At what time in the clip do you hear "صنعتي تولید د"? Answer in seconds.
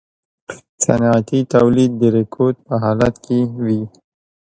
0.83-2.03